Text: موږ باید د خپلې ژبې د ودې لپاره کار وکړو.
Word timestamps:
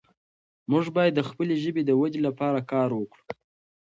موږ 0.71 0.85
باید 0.97 1.13
د 1.15 1.21
خپلې 1.29 1.55
ژبې 1.63 1.81
د 1.85 1.91
ودې 1.99 2.19
لپاره 2.27 2.59
کار 2.71 2.89
وکړو. 2.93 3.23